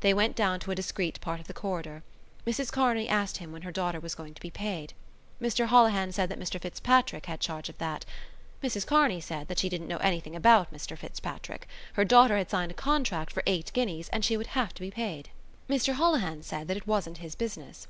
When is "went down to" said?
0.14-0.70